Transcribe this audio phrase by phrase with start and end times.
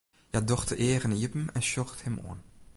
[0.31, 2.39] Hja docht de eagen iepen en sjocht him oan.